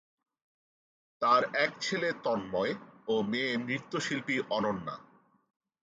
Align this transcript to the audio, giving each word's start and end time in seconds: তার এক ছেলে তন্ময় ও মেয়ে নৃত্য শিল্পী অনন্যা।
তার 1.21 1.41
এক 1.55 1.71
ছেলে 1.81 2.09
তন্ময় 2.23 2.73
ও 3.07 3.13
মেয়ে 3.23 3.51
নৃত্য 3.57 3.93
শিল্পী 3.99 4.35
অনন্যা। 4.49 4.95